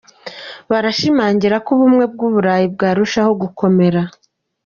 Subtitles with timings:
[0.69, 4.01] Birashimangira ko Ubumwe bw'uburayi bwarushaho gukomera.